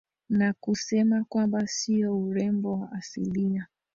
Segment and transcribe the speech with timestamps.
[0.29, 3.67] na kusema kwamba sio urembo wa asilia